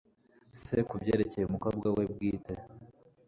[0.61, 2.53] se kubyerekeye umukobwa we bwite